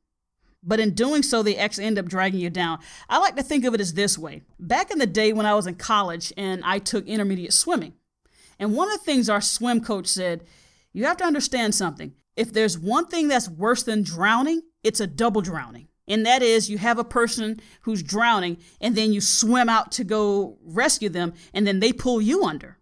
but 0.63 0.79
in 0.79 0.95
doing 0.95 1.25
so, 1.25 1.43
they 1.43 1.57
actually 1.57 1.87
end 1.87 1.99
up 1.99 2.07
dragging 2.07 2.39
you 2.39 2.51
down. 2.51 2.79
I 3.09 3.19
like 3.19 3.35
to 3.35 3.43
think 3.43 3.65
of 3.65 3.75
it 3.75 3.81
as 3.81 3.95
this 3.95 4.17
way. 4.17 4.43
Back 4.61 4.93
in 4.93 4.99
the 4.99 5.07
day 5.07 5.33
when 5.33 5.47
I 5.47 5.55
was 5.55 5.67
in 5.67 5.75
college 5.75 6.33
and 6.37 6.63
I 6.65 6.79
took 6.79 7.05
intermediate 7.07 7.53
swimming, 7.53 7.95
and 8.61 8.77
one 8.77 8.93
of 8.93 8.97
the 8.97 9.05
things 9.05 9.29
our 9.29 9.41
swim 9.41 9.81
coach 9.81 10.07
said, 10.07 10.45
you 10.93 11.05
have 11.05 11.17
to 11.17 11.25
understand 11.25 11.75
something. 11.75 12.15
If 12.37 12.53
there's 12.53 12.79
one 12.79 13.07
thing 13.07 13.27
that's 13.27 13.49
worse 13.49 13.83
than 13.83 14.05
drowning, 14.05 14.63
it's 14.85 15.01
a 15.01 15.07
double 15.09 15.41
drowning 15.41 15.89
and 16.09 16.27
that 16.27 16.43
is 16.43 16.69
you 16.69 16.79
have 16.79 16.99
a 16.99 17.05
person 17.05 17.61
who's 17.83 18.03
drowning 18.03 18.57
and 18.81 18.97
then 18.97 19.13
you 19.13 19.21
swim 19.21 19.69
out 19.69 19.93
to 19.93 20.05
go 20.05 20.59
rescue 20.65 21.09
them 21.09 21.33
and 21.55 21.67
then 21.67 21.81
they 21.81 21.93
pull 21.93 22.21
you 22.21 22.45
under 22.45 22.79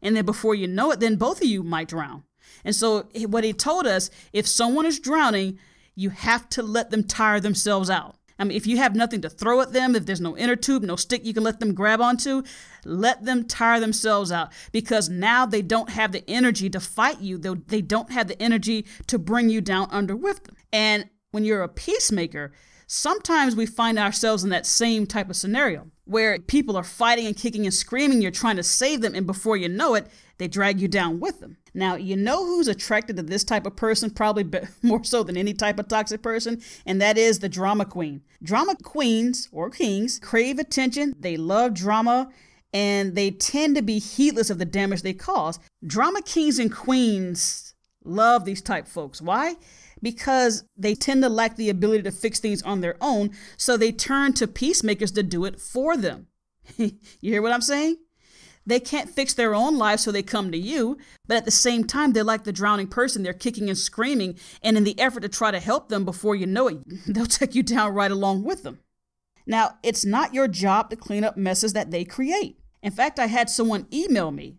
and 0.00 0.16
then 0.16 0.24
before 0.24 0.54
you 0.54 0.66
know 0.66 0.90
it 0.90 1.00
then 1.00 1.16
both 1.16 1.38
of 1.42 1.46
you 1.46 1.62
might 1.62 1.88
drown 1.88 2.22
and 2.64 2.74
so 2.74 3.08
what 3.26 3.44
he 3.44 3.52
told 3.52 3.86
us 3.86 4.10
if 4.32 4.46
someone 4.46 4.86
is 4.86 4.98
drowning 4.98 5.58
you 5.94 6.10
have 6.10 6.48
to 6.48 6.62
let 6.62 6.90
them 6.90 7.02
tire 7.02 7.40
themselves 7.40 7.90
out 7.90 8.18
I 8.38 8.44
mean, 8.44 8.56
if 8.56 8.66
you 8.66 8.76
have 8.76 8.94
nothing 8.94 9.20
to 9.22 9.28
throw 9.28 9.60
at 9.60 9.72
them, 9.72 9.96
if 9.96 10.06
there's 10.06 10.20
no 10.20 10.36
inner 10.36 10.54
tube, 10.54 10.84
no 10.84 10.94
stick 10.94 11.24
you 11.24 11.34
can 11.34 11.42
let 11.42 11.58
them 11.58 11.74
grab 11.74 12.00
onto, 12.00 12.42
let 12.84 13.24
them 13.24 13.44
tire 13.44 13.80
themselves 13.80 14.30
out 14.30 14.52
because 14.70 15.08
now 15.08 15.44
they 15.44 15.60
don't 15.60 15.90
have 15.90 16.12
the 16.12 16.28
energy 16.30 16.70
to 16.70 16.78
fight 16.78 17.20
you. 17.20 17.36
They 17.36 17.82
don't 17.82 18.12
have 18.12 18.28
the 18.28 18.40
energy 18.40 18.86
to 19.08 19.18
bring 19.18 19.48
you 19.48 19.60
down 19.60 19.88
under 19.90 20.14
with 20.14 20.44
them. 20.44 20.56
And 20.72 21.08
when 21.32 21.44
you're 21.44 21.62
a 21.62 21.68
peacemaker, 21.68 22.52
sometimes 22.88 23.54
we 23.54 23.66
find 23.66 23.98
ourselves 23.98 24.42
in 24.42 24.50
that 24.50 24.66
same 24.66 25.06
type 25.06 25.30
of 25.30 25.36
scenario 25.36 25.86
where 26.06 26.38
people 26.38 26.76
are 26.76 26.82
fighting 26.82 27.26
and 27.26 27.36
kicking 27.36 27.64
and 27.66 27.74
screaming. 27.74 28.20
You're 28.20 28.30
trying 28.30 28.56
to 28.56 28.62
save 28.62 29.02
them, 29.02 29.14
and 29.14 29.26
before 29.26 29.56
you 29.56 29.68
know 29.68 29.94
it, 29.94 30.08
they 30.38 30.48
drag 30.48 30.80
you 30.80 30.88
down 30.88 31.20
with 31.20 31.38
them. 31.38 31.58
Now, 31.74 31.94
you 31.96 32.16
know 32.16 32.44
who's 32.44 32.66
attracted 32.66 33.16
to 33.16 33.22
this 33.22 33.44
type 33.44 33.66
of 33.66 33.76
person, 33.76 34.10
probably 34.10 34.44
more 34.82 35.04
so 35.04 35.22
than 35.22 35.36
any 35.36 35.52
type 35.52 35.78
of 35.78 35.86
toxic 35.86 36.22
person, 36.22 36.60
and 36.86 37.00
that 37.00 37.18
is 37.18 37.38
the 37.38 37.48
drama 37.48 37.84
queen. 37.84 38.22
Drama 38.42 38.74
queens 38.82 39.48
or 39.52 39.70
kings 39.70 40.18
crave 40.18 40.58
attention, 40.58 41.14
they 41.20 41.36
love 41.36 41.74
drama, 41.74 42.30
and 42.72 43.14
they 43.14 43.30
tend 43.30 43.76
to 43.76 43.82
be 43.82 43.98
heedless 43.98 44.50
of 44.50 44.58
the 44.58 44.64
damage 44.64 45.02
they 45.02 45.14
cause. 45.14 45.58
Drama 45.86 46.22
kings 46.22 46.58
and 46.58 46.74
queens 46.74 47.74
love 48.04 48.44
these 48.44 48.62
type 48.62 48.86
folks. 48.86 49.20
Why? 49.20 49.56
Because 50.02 50.64
they 50.76 50.94
tend 50.94 51.22
to 51.22 51.28
lack 51.28 51.56
the 51.56 51.70
ability 51.70 52.02
to 52.04 52.12
fix 52.12 52.38
things 52.38 52.62
on 52.62 52.80
their 52.80 52.96
own, 53.00 53.30
so 53.56 53.76
they 53.76 53.92
turn 53.92 54.32
to 54.34 54.46
peacemakers 54.46 55.10
to 55.12 55.22
do 55.22 55.44
it 55.44 55.60
for 55.60 55.96
them. 55.96 56.28
you 56.76 56.92
hear 57.20 57.42
what 57.42 57.52
I'm 57.52 57.62
saying? 57.62 57.96
They 58.68 58.80
can't 58.80 59.08
fix 59.08 59.32
their 59.32 59.54
own 59.54 59.78
lives, 59.78 60.02
so 60.02 60.12
they 60.12 60.22
come 60.22 60.52
to 60.52 60.58
you. 60.58 60.98
But 61.26 61.38
at 61.38 61.46
the 61.46 61.50
same 61.50 61.84
time, 61.84 62.12
they're 62.12 62.22
like 62.22 62.44
the 62.44 62.52
drowning 62.52 62.88
person. 62.88 63.22
They're 63.22 63.32
kicking 63.32 63.70
and 63.70 63.78
screaming. 63.78 64.38
And 64.62 64.76
in 64.76 64.84
the 64.84 64.98
effort 65.00 65.20
to 65.20 65.28
try 65.30 65.50
to 65.50 65.58
help 65.58 65.88
them 65.88 66.04
before 66.04 66.36
you 66.36 66.46
know 66.46 66.68
it, 66.68 66.78
they'll 67.06 67.24
take 67.24 67.54
you 67.54 67.62
down 67.62 67.94
right 67.94 68.10
along 68.10 68.44
with 68.44 68.64
them. 68.64 68.80
Now, 69.46 69.78
it's 69.82 70.04
not 70.04 70.34
your 70.34 70.48
job 70.48 70.90
to 70.90 70.96
clean 70.96 71.24
up 71.24 71.38
messes 71.38 71.72
that 71.72 71.90
they 71.90 72.04
create. 72.04 72.58
In 72.82 72.92
fact, 72.92 73.18
I 73.18 73.26
had 73.26 73.48
someone 73.48 73.86
email 73.90 74.30
me 74.30 74.58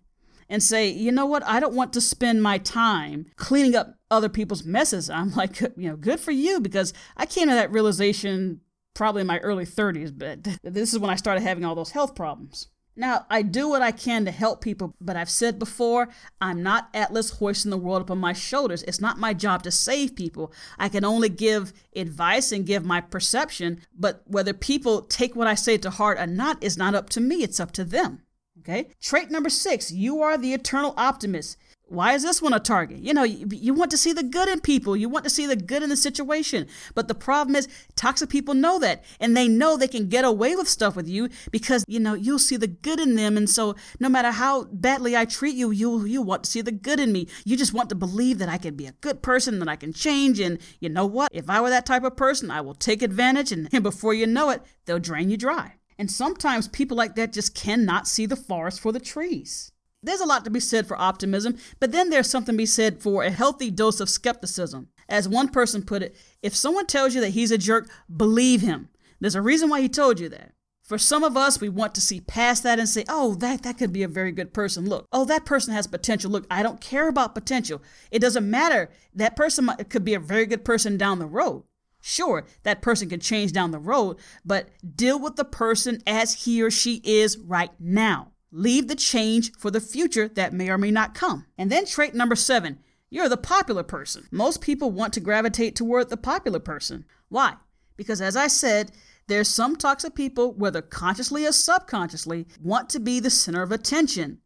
and 0.49 0.63
say, 0.63 0.89
you 0.89 1.11
know 1.11 1.27
what, 1.27 1.45
I 1.45 1.59
don't 1.59 1.75
want 1.75 1.93
to 1.93 2.01
spend 2.01 2.41
my 2.41 2.57
time 2.57 3.27
cleaning 3.35 3.75
up 3.75 3.98
other 4.11 4.29
people's 4.29 4.63
messes. 4.63 5.09
I'm 5.09 5.31
like, 5.35 5.59
you 5.59 5.89
know, 5.89 5.95
good 5.95 6.19
for 6.19 6.31
you 6.31 6.59
because 6.59 6.93
I 7.17 7.25
came 7.25 7.47
to 7.47 7.55
that 7.55 7.71
realization 7.71 8.61
probably 8.93 9.21
in 9.21 9.27
my 9.27 9.39
early 9.39 9.65
30s, 9.65 10.11
but 10.15 10.43
this 10.63 10.93
is 10.93 10.99
when 10.99 11.09
I 11.09 11.15
started 11.15 11.41
having 11.41 11.63
all 11.65 11.75
those 11.75 11.91
health 11.91 12.15
problems. 12.15 12.67
Now, 12.95 13.25
I 13.29 13.43
do 13.43 13.69
what 13.69 13.81
I 13.81 13.91
can 13.91 14.25
to 14.25 14.31
help 14.31 14.59
people, 14.59 14.93
but 14.99 15.15
I've 15.15 15.29
said 15.29 15.57
before, 15.57 16.09
I'm 16.41 16.61
not 16.61 16.89
Atlas 16.93 17.29
hoisting 17.29 17.71
the 17.71 17.77
world 17.77 18.01
up 18.01 18.11
on 18.11 18.17
my 18.17 18.33
shoulders. 18.33 18.83
It's 18.83 18.99
not 18.99 19.17
my 19.17 19.33
job 19.33 19.63
to 19.63 19.71
save 19.71 20.17
people. 20.17 20.51
I 20.77 20.89
can 20.89 21.05
only 21.05 21.29
give 21.29 21.71
advice 21.95 22.51
and 22.51 22.65
give 22.65 22.83
my 22.83 22.99
perception, 22.99 23.79
but 23.97 24.23
whether 24.25 24.51
people 24.51 25.03
take 25.03 25.33
what 25.33 25.47
I 25.47 25.55
say 25.55 25.77
to 25.77 25.89
heart 25.89 26.19
or 26.19 26.27
not 26.27 26.61
is 26.61 26.77
not 26.77 26.93
up 26.93 27.09
to 27.11 27.21
me, 27.21 27.41
it's 27.41 27.61
up 27.61 27.71
to 27.73 27.85
them. 27.85 28.23
Okay? 28.59 28.89
Trait 29.01 29.31
number 29.31 29.49
six 29.49 29.93
you 29.93 30.21
are 30.21 30.37
the 30.37 30.53
eternal 30.53 30.93
optimist. 30.97 31.55
Why 31.89 32.13
is 32.13 32.21
this 32.21 32.41
one 32.41 32.53
a 32.53 32.59
target? 32.59 32.99
You 32.99 33.13
know, 33.13 33.23
you, 33.23 33.47
you, 33.51 33.73
want 33.73 33.89
to 33.91 33.97
see 33.97 34.13
the 34.13 34.23
good 34.23 34.47
in 34.47 34.61
people. 34.61 34.95
You 34.95 35.09
want 35.09 35.23
to 35.23 35.29
see 35.29 35.47
the 35.47 35.55
good 35.55 35.81
in 35.81 35.89
the 35.89 35.97
situation. 35.97 36.67
But 36.93 37.07
the 37.07 37.15
problem 37.15 37.55
is, 37.55 37.67
toxic 37.95 38.29
people 38.29 38.53
know 38.53 38.77
that. 38.79 39.03
And 39.19 39.35
they 39.35 39.47
know 39.47 39.75
they 39.75 39.87
can 39.87 40.07
get 40.07 40.23
away 40.23 40.55
with 40.55 40.67
stuff 40.67 40.95
with 40.95 41.07
you 41.07 41.29
because, 41.51 41.83
you 41.87 41.99
know, 41.99 42.13
you'll 42.13 42.37
see 42.37 42.57
the 42.57 42.67
good 42.67 42.99
in 42.99 43.15
them. 43.15 43.37
And 43.37 43.49
so 43.49 43.75
no 43.99 44.07
matter 44.07 44.31
how 44.31 44.65
badly 44.65 45.17
I 45.17 45.25
treat 45.25 45.55
you, 45.55 45.71
you 45.71 46.05
you 46.05 46.21
want 46.21 46.43
to 46.43 46.51
see 46.51 46.61
the 46.61 46.71
good 46.71 46.99
in 46.99 47.11
me. 47.11 47.27
You 47.43 47.57
just 47.57 47.73
want 47.73 47.89
to 47.89 47.95
believe 47.95 48.37
that 48.37 48.49
I 48.49 48.57
can 48.57 48.75
be 48.75 48.85
a 48.85 48.93
good 48.93 49.23
person, 49.23 49.59
that 49.59 49.67
I 49.67 49.75
can 49.75 49.91
change. 49.91 50.39
And 50.39 50.59
you 50.79 50.89
know 50.89 51.07
what? 51.07 51.29
If 51.33 51.49
I 51.49 51.59
were 51.59 51.71
that 51.71 51.87
type 51.87 52.03
of 52.03 52.15
person, 52.15 52.51
I 52.51 52.61
will 52.61 52.75
take 52.75 53.01
advantage. 53.01 53.51
And, 53.51 53.67
and 53.73 53.83
before 53.83 54.13
you 54.13 54.27
know 54.27 54.51
it, 54.51 54.61
they'll 54.85 54.99
drain 54.99 55.29
you 55.29 55.37
dry. 55.37 55.73
And 55.97 56.09
sometimes 56.09 56.67
people 56.67 56.95
like 56.95 57.15
that 57.15 57.33
just 57.33 57.55
cannot 57.55 58.07
see 58.07 58.25
the 58.25 58.35
forest 58.35 58.79
for 58.79 58.91
the 58.91 59.01
trees. 59.01 59.71
There's 60.01 60.21
a 60.21 60.25
lot 60.25 60.45
to 60.45 60.49
be 60.49 60.61
said 60.61 60.87
for 60.87 60.99
optimism, 60.99 61.57
but 61.79 61.91
then 61.91 62.09
there's 62.09 62.29
something 62.29 62.53
to 62.53 62.57
be 62.57 62.65
said 62.65 63.01
for 63.01 63.23
a 63.23 63.31
healthy 63.31 63.69
dose 63.69 63.99
of 63.99 64.09
skepticism. 64.09 64.87
As 65.09 65.27
one 65.27 65.49
person 65.49 65.83
put 65.83 66.03
it, 66.03 66.15
if 66.41 66.55
someone 66.55 66.85
tells 66.85 67.13
you 67.13 67.21
that 67.21 67.31
he's 67.31 67.51
a 67.51 67.57
jerk, 67.57 67.89
believe 68.15 68.61
him. 68.61 68.89
There's 69.19 69.35
a 69.35 69.41
reason 69.41 69.69
why 69.69 69.81
he 69.81 69.89
told 69.89 70.19
you 70.19 70.29
that. 70.29 70.53
For 70.83 70.97
some 70.97 71.23
of 71.23 71.37
us, 71.37 71.61
we 71.61 71.69
want 71.69 71.93
to 71.95 72.01
see 72.01 72.21
past 72.21 72.63
that 72.63 72.79
and 72.79 72.89
say, 72.89 73.03
oh, 73.07 73.35
that, 73.35 73.61
that 73.63 73.77
could 73.77 73.93
be 73.93 74.01
a 74.01 74.07
very 74.07 74.31
good 74.31 74.53
person. 74.53 74.87
Look, 74.87 75.05
oh, 75.11 75.25
that 75.25 75.45
person 75.45 75.73
has 75.73 75.85
potential. 75.85 76.31
Look, 76.31 76.47
I 76.49 76.63
don't 76.63 76.81
care 76.81 77.07
about 77.07 77.35
potential. 77.35 77.81
It 78.09 78.19
doesn't 78.19 78.49
matter. 78.49 78.89
That 79.13 79.35
person 79.35 79.69
could 79.89 80.03
be 80.03 80.15
a 80.15 80.19
very 80.19 80.45
good 80.45 80.65
person 80.65 80.97
down 80.97 81.19
the 81.19 81.27
road. 81.27 81.63
Sure, 82.01 82.45
that 82.63 82.81
person 82.81 83.09
can 83.09 83.19
change 83.19 83.51
down 83.51 83.71
the 83.71 83.77
road, 83.77 84.17
but 84.45 84.69
deal 84.95 85.19
with 85.19 85.35
the 85.35 85.45
person 85.45 86.01
as 86.07 86.45
he 86.45 86.63
or 86.63 86.71
she 86.71 87.01
is 87.03 87.37
right 87.37 87.71
now. 87.77 88.31
Leave 88.51 88.87
the 88.87 88.95
change 88.95 89.51
for 89.57 89.69
the 89.69 89.81
future 89.81 90.27
that 90.27 90.53
may 90.53 90.69
or 90.69 90.77
may 90.77 90.91
not 90.91 91.13
come. 91.13 91.45
And 91.57 91.71
then 91.71 91.85
trait 91.85 92.15
number 92.15 92.35
seven, 92.35 92.79
you're 93.09 93.29
the 93.29 93.37
popular 93.37 93.83
person. 93.83 94.27
Most 94.31 94.61
people 94.61 94.91
want 94.91 95.13
to 95.13 95.19
gravitate 95.19 95.75
toward 95.75 96.09
the 96.09 96.17
popular 96.17 96.59
person. 96.59 97.05
Why? 97.29 97.55
Because 97.95 98.21
as 98.21 98.35
I 98.35 98.47
said, 98.47 98.91
there's 99.27 99.47
some 99.47 99.75
toxic 99.75 100.15
people, 100.15 100.53
whether 100.53 100.81
consciously 100.81 101.45
or 101.45 101.51
subconsciously, 101.51 102.47
want 102.61 102.89
to 102.89 102.99
be 102.99 103.19
the 103.19 103.29
center 103.29 103.61
of 103.61 103.71
attention. 103.71 104.39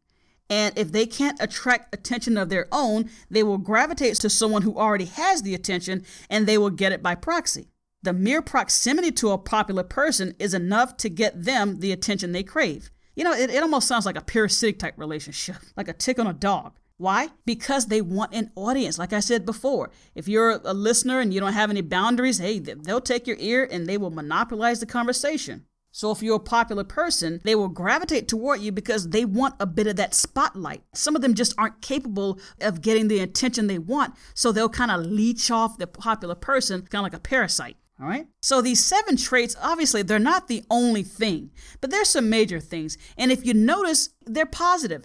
And 0.50 0.76
if 0.78 0.92
they 0.92 1.06
can't 1.06 1.40
attract 1.40 1.94
attention 1.94 2.36
of 2.36 2.50
their 2.50 2.68
own, 2.70 3.08
they 3.30 3.42
will 3.42 3.56
gravitate 3.56 4.16
to 4.16 4.28
someone 4.28 4.62
who 4.62 4.76
already 4.76 5.06
has 5.06 5.40
the 5.40 5.54
attention 5.54 6.04
and 6.28 6.46
they 6.46 6.58
will 6.58 6.70
get 6.70 6.92
it 6.92 7.02
by 7.02 7.14
proxy. 7.14 7.70
The 8.02 8.12
mere 8.12 8.42
proximity 8.42 9.10
to 9.12 9.30
a 9.30 9.38
popular 9.38 9.82
person 9.82 10.34
is 10.38 10.52
enough 10.52 10.98
to 10.98 11.08
get 11.08 11.44
them 11.44 11.80
the 11.80 11.92
attention 11.92 12.32
they 12.32 12.42
crave. 12.42 12.90
You 13.14 13.24
know, 13.24 13.32
it, 13.32 13.50
it 13.50 13.62
almost 13.62 13.88
sounds 13.88 14.06
like 14.06 14.16
a 14.16 14.22
parasitic 14.22 14.78
type 14.78 14.94
relationship, 14.96 15.56
like 15.76 15.88
a 15.88 15.92
tick 15.92 16.18
on 16.18 16.26
a 16.26 16.32
dog. 16.32 16.74
Why? 16.96 17.28
Because 17.44 17.86
they 17.86 18.00
want 18.00 18.34
an 18.34 18.52
audience. 18.54 18.98
Like 18.98 19.12
I 19.12 19.20
said 19.20 19.44
before, 19.44 19.90
if 20.14 20.28
you're 20.28 20.60
a 20.64 20.72
listener 20.72 21.20
and 21.20 21.34
you 21.34 21.40
don't 21.40 21.52
have 21.52 21.70
any 21.70 21.80
boundaries, 21.80 22.38
hey, 22.38 22.60
they'll 22.60 23.00
take 23.00 23.26
your 23.26 23.36
ear 23.40 23.68
and 23.70 23.86
they 23.86 23.98
will 23.98 24.10
monopolize 24.10 24.78
the 24.78 24.86
conversation. 24.86 25.66
So 25.90 26.10
if 26.10 26.22
you're 26.22 26.36
a 26.36 26.40
popular 26.40 26.82
person, 26.82 27.40
they 27.44 27.54
will 27.54 27.68
gravitate 27.68 28.26
toward 28.26 28.60
you 28.60 28.72
because 28.72 29.10
they 29.10 29.24
want 29.24 29.54
a 29.60 29.66
bit 29.66 29.86
of 29.86 29.94
that 29.96 30.12
spotlight. 30.12 30.82
Some 30.92 31.14
of 31.14 31.22
them 31.22 31.34
just 31.34 31.54
aren't 31.56 31.82
capable 31.82 32.40
of 32.60 32.80
getting 32.80 33.06
the 33.06 33.20
attention 33.20 33.68
they 33.68 33.78
want, 33.78 34.14
so 34.34 34.50
they'll 34.50 34.68
kind 34.68 34.90
of 34.90 35.06
leech 35.06 35.52
off 35.52 35.78
the 35.78 35.86
popular 35.86 36.34
person, 36.34 36.82
kind 36.82 37.06
of 37.06 37.12
like 37.12 37.14
a 37.14 37.20
parasite. 37.20 37.76
All 38.00 38.06
right. 38.06 38.26
So 38.42 38.60
these 38.60 38.84
seven 38.84 39.16
traits, 39.16 39.54
obviously, 39.62 40.02
they're 40.02 40.18
not 40.18 40.48
the 40.48 40.64
only 40.68 41.02
thing, 41.02 41.50
but 41.80 41.90
there's 41.90 42.08
some 42.08 42.28
major 42.28 42.58
things. 42.58 42.98
And 43.16 43.30
if 43.30 43.46
you 43.46 43.54
notice, 43.54 44.10
they're 44.26 44.46
positive. 44.46 45.04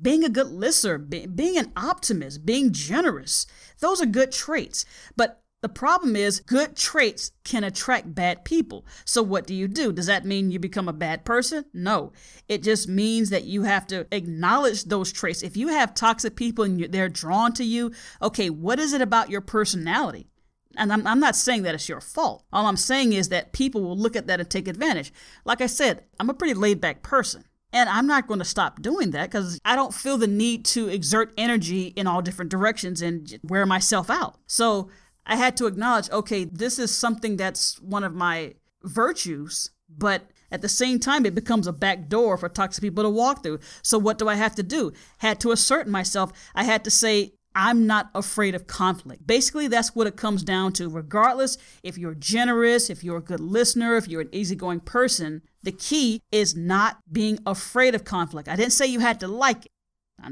Being 0.00 0.24
a 0.24 0.28
good 0.28 0.46
listener, 0.48 0.98
being 0.98 1.58
an 1.58 1.72
optimist, 1.76 2.46
being 2.46 2.72
generous, 2.72 3.46
those 3.80 4.00
are 4.00 4.06
good 4.06 4.30
traits. 4.30 4.84
But 5.16 5.42
the 5.62 5.68
problem 5.68 6.16
is, 6.16 6.40
good 6.40 6.74
traits 6.74 7.32
can 7.44 7.64
attract 7.64 8.14
bad 8.14 8.44
people. 8.46 8.86
So, 9.04 9.22
what 9.22 9.46
do 9.46 9.54
you 9.54 9.68
do? 9.68 9.92
Does 9.92 10.06
that 10.06 10.24
mean 10.24 10.50
you 10.50 10.58
become 10.58 10.88
a 10.88 10.92
bad 10.92 11.24
person? 11.26 11.66
No. 11.74 12.12
It 12.48 12.62
just 12.62 12.88
means 12.88 13.28
that 13.28 13.44
you 13.44 13.64
have 13.64 13.86
to 13.88 14.06
acknowledge 14.10 14.84
those 14.84 15.12
traits. 15.12 15.42
If 15.42 15.58
you 15.58 15.68
have 15.68 15.92
toxic 15.94 16.34
people 16.34 16.64
and 16.64 16.80
they're 16.90 17.10
drawn 17.10 17.52
to 17.54 17.64
you, 17.64 17.92
okay, 18.22 18.48
what 18.48 18.78
is 18.78 18.94
it 18.94 19.02
about 19.02 19.28
your 19.28 19.42
personality? 19.42 20.29
And 20.76 20.92
I'm, 20.92 21.06
I'm 21.06 21.20
not 21.20 21.36
saying 21.36 21.62
that 21.62 21.74
it's 21.74 21.88
your 21.88 22.00
fault. 22.00 22.44
All 22.52 22.66
I'm 22.66 22.76
saying 22.76 23.12
is 23.12 23.28
that 23.28 23.52
people 23.52 23.82
will 23.82 23.96
look 23.96 24.16
at 24.16 24.26
that 24.28 24.40
and 24.40 24.48
take 24.48 24.68
advantage. 24.68 25.12
Like 25.44 25.60
I 25.60 25.66
said, 25.66 26.04
I'm 26.18 26.30
a 26.30 26.34
pretty 26.34 26.54
laid 26.54 26.80
back 26.80 27.02
person. 27.02 27.44
And 27.72 27.88
I'm 27.88 28.06
not 28.06 28.26
going 28.26 28.40
to 28.40 28.44
stop 28.44 28.82
doing 28.82 29.12
that 29.12 29.30
because 29.30 29.60
I 29.64 29.76
don't 29.76 29.94
feel 29.94 30.18
the 30.18 30.26
need 30.26 30.64
to 30.66 30.88
exert 30.88 31.32
energy 31.36 31.88
in 31.88 32.06
all 32.06 32.22
different 32.22 32.50
directions 32.50 33.00
and 33.00 33.38
wear 33.44 33.64
myself 33.64 34.10
out. 34.10 34.38
So 34.46 34.90
I 35.24 35.36
had 35.36 35.56
to 35.58 35.66
acknowledge 35.66 36.10
okay, 36.10 36.44
this 36.44 36.78
is 36.78 36.92
something 36.92 37.36
that's 37.36 37.80
one 37.80 38.02
of 38.02 38.14
my 38.14 38.54
virtues, 38.82 39.70
but 39.88 40.30
at 40.50 40.62
the 40.62 40.68
same 40.68 40.98
time, 40.98 41.24
it 41.24 41.34
becomes 41.34 41.66
a 41.66 41.72
back 41.72 42.08
door 42.08 42.36
for 42.36 42.48
toxic 42.48 42.82
people 42.82 43.04
to 43.04 43.10
walk 43.10 43.42
through. 43.42 43.60
So 43.82 43.98
what 43.98 44.18
do 44.18 44.28
I 44.28 44.34
have 44.34 44.54
to 44.56 44.62
do? 44.62 44.92
Had 45.18 45.38
to 45.40 45.52
assert 45.52 45.86
myself. 45.86 46.32
I 46.54 46.64
had 46.64 46.82
to 46.84 46.90
say, 46.90 47.34
I'm 47.54 47.86
not 47.86 48.10
afraid 48.14 48.54
of 48.54 48.66
conflict. 48.66 49.26
Basically, 49.26 49.68
that's 49.68 49.94
what 49.94 50.06
it 50.06 50.16
comes 50.16 50.42
down 50.42 50.72
to. 50.74 50.88
Regardless 50.88 51.58
if 51.82 51.98
you're 51.98 52.14
generous, 52.14 52.90
if 52.90 53.02
you're 53.02 53.18
a 53.18 53.22
good 53.22 53.40
listener, 53.40 53.96
if 53.96 54.08
you're 54.08 54.20
an 54.20 54.28
easygoing 54.32 54.80
person, 54.80 55.42
the 55.62 55.72
key 55.72 56.22
is 56.30 56.56
not 56.56 56.98
being 57.10 57.38
afraid 57.46 57.94
of 57.94 58.04
conflict. 58.04 58.48
I 58.48 58.56
didn't 58.56 58.72
say 58.72 58.86
you 58.86 59.00
had 59.00 59.20
to 59.20 59.28
like 59.28 59.66
it. 59.66 59.72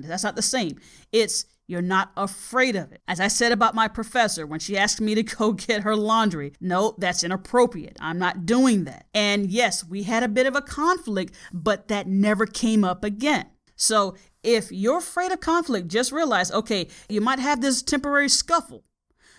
That's 0.03 0.25
not 0.25 0.37
the 0.37 0.43
same. 0.43 0.79
It's 1.13 1.47
you're 1.67 1.83
not 1.83 2.13
afraid 2.17 2.77
of 2.77 2.93
it. 2.93 3.03
As 3.07 3.21
I 3.21 3.29
said 3.29 3.53
about 3.53 3.75
my 3.75 3.89
professor 3.89 4.47
when 4.47 4.59
she 4.59 4.77
asked 4.77 5.01
me 5.01 5.15
to 5.15 5.23
go 5.37 5.53
get 5.53 5.83
her 5.83 5.95
laundry, 5.95 6.53
no, 6.61 6.95
that's 6.99 7.23
inappropriate. 7.23 7.97
I'm 8.01 8.19
not 8.19 8.47
doing 8.47 8.85
that. 8.85 9.07
And 9.13 9.51
yes, 9.51 9.85
we 9.85 10.05
had 10.05 10.23
a 10.23 10.29
bit 10.29 10.47
of 10.47 10.57
a 10.57 10.63
conflict, 10.63 11.35
but 11.53 11.89
that 11.89 12.07
never 12.07 12.47
came 12.47 12.85
up 12.85 13.05
again. 13.05 13.47
So 13.77 14.17
if 14.43 14.71
you're 14.71 14.99
afraid 14.99 15.33
of 15.33 15.41
conflict, 15.41 15.89
just 15.89 16.13
realize 16.13 16.51
okay, 16.51 16.89
you 17.09 17.21
might 17.21 17.39
have 17.39 17.61
this 17.61 17.83
temporary 17.83 18.29
scuffle, 18.29 18.85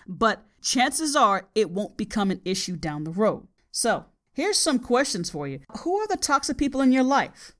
but 0.07 0.45
chances 0.61 1.15
are 1.15 1.47
it 1.55 1.71
won't 1.71 1.97
become 1.97 2.31
an 2.31 2.41
issue 2.45 2.75
down 2.75 3.03
the 3.03 3.11
road. 3.11 3.47
So, 3.71 4.05
here's 4.33 4.57
some 4.57 4.79
questions 4.79 5.29
for 5.29 5.47
you 5.47 5.59
Who 5.79 5.97
are 5.97 6.07
the 6.07 6.17
toxic 6.17 6.57
people 6.57 6.81
in 6.81 6.91
your 6.91 7.03
life? 7.03 7.53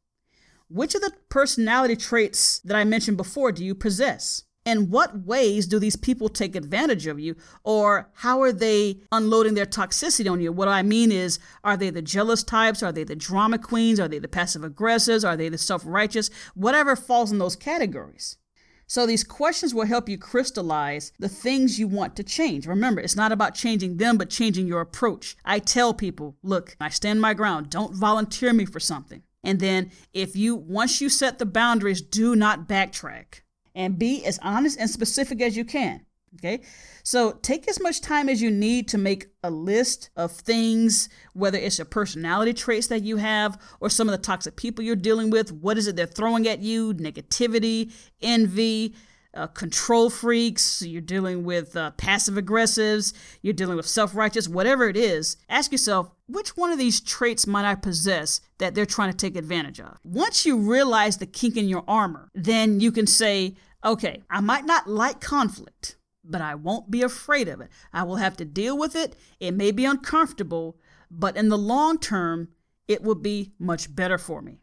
Which 0.68 0.94
of 0.94 1.02
the 1.02 1.14
personality 1.30 1.96
traits 1.96 2.60
that 2.60 2.78
I 2.78 2.84
mentioned 2.84 3.18
before 3.18 3.52
do 3.52 3.66
you 3.66 3.74
possess? 3.74 4.44
In 4.70 4.92
what 4.92 5.26
ways 5.26 5.66
do 5.66 5.80
these 5.80 5.96
people 5.96 6.30
take 6.30 6.56
advantage 6.56 7.08
of 7.08 7.20
you? 7.20 7.36
Or 7.64 8.12
how 8.14 8.40
are 8.44 8.52
they 8.52 9.00
unloading 9.12 9.56
their 9.56 9.66
toxicity 9.66 10.32
on 10.32 10.42
you? 10.42 10.52
What 10.52 10.68
I 10.68 10.84
mean 10.84 11.12
is, 11.12 11.40
are 11.64 11.76
they 11.76 11.90
the 11.90 12.04
jealous 12.04 12.44
types? 12.44 12.84
Are 12.84 12.92
they 12.92 13.04
the 13.04 13.16
drama 13.16 13.58
queens? 13.58 14.00
Are 14.00 14.08
they 14.08 14.20
the 14.20 14.28
passive 14.28 14.64
aggressors? 14.64 15.26
Are 15.26 15.36
they 15.36 15.50
the 15.50 15.58
self 15.58 15.82
righteous? 15.88 16.30
Whatever 16.54 16.96
falls 16.96 17.32
in 17.32 17.40
those 17.40 17.56
categories. 17.56 18.38
So 18.86 19.08
these 19.08 19.24
questions 19.24 19.74
will 19.74 19.88
help 19.88 20.08
you 20.08 20.20
crystallize 20.20 21.14
the 21.18 21.30
things 21.30 21.80
you 21.80 21.88
want 21.88 22.16
to 22.18 22.24
change. 22.24 22.68
Remember, 22.68 23.02
it's 23.02 23.16
not 23.16 23.32
about 23.32 23.56
changing 23.56 23.98
them, 23.98 24.20
but 24.20 24.30
changing 24.30 24.68
your 24.68 24.82
approach. 24.82 25.36
I 25.44 25.58
tell 25.58 25.96
people, 25.96 26.38
look, 26.44 26.78
I 26.80 26.90
stand 26.90 27.22
my 27.22 27.34
ground. 27.34 27.72
Don't 27.72 27.96
volunteer 27.96 28.54
me 28.54 28.66
for 28.66 28.80
something. 28.80 29.24
And 29.44 29.60
then 29.60 29.90
if 30.14 30.36
you 30.36 30.56
once 30.56 31.02
you 31.02 31.10
set 31.10 31.40
the 31.40 31.48
boundaries, 31.48 32.02
do 32.04 32.36
not 32.36 32.68
backtrack. 32.68 33.42
And 33.80 33.98
be 33.98 34.26
as 34.26 34.38
honest 34.44 34.78
and 34.78 34.90
specific 34.90 35.42
as 35.42 35.56
you 35.56 35.64
can. 35.64 36.06
Okay. 36.36 36.62
So 37.04 37.32
take 37.42 37.68
as 37.68 37.80
much 37.80 38.02
time 38.02 38.30
as 38.30 38.42
you 38.42 38.52
need 38.52 38.88
to 38.90 38.98
make 38.98 39.28
a 39.42 39.50
list 39.50 40.10
of 40.16 40.32
things, 40.32 41.10
whether 41.34 41.58
it's 41.58 41.80
your 41.80 41.86
personality 41.86 42.54
traits 42.54 42.88
that 42.88 43.04
you 43.04 43.18
have 43.18 43.60
or 43.80 43.90
some 43.90 44.08
of 44.08 44.12
the 44.12 44.24
toxic 44.24 44.56
people 44.56 44.84
you're 44.84 44.96
dealing 44.96 45.30
with. 45.30 45.52
What 45.52 45.78
is 45.78 45.88
it 45.88 45.96
they're 45.96 46.06
throwing 46.06 46.48
at 46.48 46.60
you? 46.60 46.94
Negativity, 46.94 47.92
envy, 48.22 48.94
uh, 49.34 49.48
control 49.48 50.10
freaks, 50.10 50.82
you're 50.82 51.02
dealing 51.02 51.44
with 51.44 51.76
uh, 51.76 51.92
passive 51.92 52.36
aggressives, 52.36 53.14
you're 53.42 53.54
dealing 53.54 53.78
with 53.78 53.88
self 53.88 54.16
righteous, 54.16 54.48
whatever 54.48 54.90
it 54.90 54.98
is, 54.98 55.38
ask 55.50 55.72
yourself, 55.72 56.12
which 56.28 56.58
one 56.58 56.72
of 56.72 56.80
these 56.80 57.00
traits 57.00 57.46
might 57.48 57.66
I 57.66 57.76
possess 57.76 58.42
that 58.58 58.76
they're 58.76 58.86
trying 58.86 59.12
to 59.12 59.18
take 59.18 59.36
advantage 59.36 59.80
of? 59.80 59.98
Once 60.04 60.46
you 60.46 60.58
realize 60.58 61.18
the 61.18 61.26
kink 61.26 61.58
in 61.58 61.70
your 61.70 61.84
armor, 61.88 62.30
then 62.34 62.80
you 62.80 62.92
can 62.92 63.08
say, 63.08 63.56
okay, 63.84 64.22
I 64.30 64.42
might 64.42 64.66
not 64.66 64.90
like 64.90 65.22
conflict 65.22 65.98
but 66.30 66.42
I 66.42 66.56
won't 66.56 66.92
be 66.92 67.02
afraid 67.02 67.48
of 67.48 67.60
it. 67.62 67.70
I 67.92 68.04
will 68.04 68.18
have 68.18 68.38
to 68.38 68.46
deal 68.46 68.78
with 68.78 68.96
it. 68.96 69.16
It 69.40 69.54
may 69.54 69.72
be 69.72 69.86
uncomfortable, 69.86 70.78
but 71.10 71.36
in 71.36 71.50
the 71.50 71.58
long 71.58 71.98
term, 71.98 72.50
it 72.88 73.02
will 73.04 73.16
be 73.16 73.54
much 73.60 73.94
better 73.94 74.18
for 74.18 74.42
me. 74.42 74.60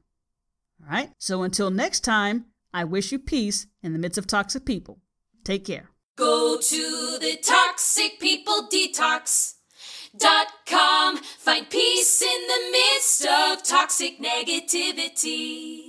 All 0.82 0.90
right? 0.90 1.10
So 1.18 1.42
until 1.42 1.70
next 1.70 2.00
time, 2.00 2.46
I 2.72 2.84
wish 2.84 3.12
you 3.12 3.18
peace 3.18 3.66
in 3.82 3.92
the 3.92 3.98
midst 3.98 4.18
of 4.18 4.26
toxic 4.26 4.64
people. 4.64 5.00
Take 5.44 5.64
care. 5.64 5.90
Go 6.16 6.58
to 6.60 7.18
the 7.20 7.38
Toxic 7.42 8.18
People 8.20 8.68
Detox. 8.72 9.54
Dot 10.16 10.46
com. 10.66 11.18
Find 11.18 11.68
peace 11.68 12.22
in 12.22 12.46
the 12.48 12.70
midst 12.72 13.26
of 13.26 13.62
toxic 13.62 14.18
negativity. 14.18 15.85